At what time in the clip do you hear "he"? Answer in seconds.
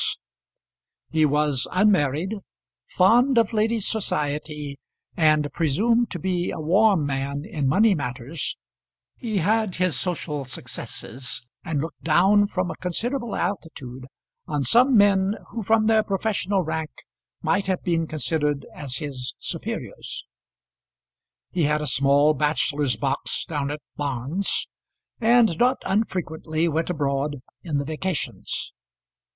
1.11-1.25, 9.15-9.37, 21.51-21.65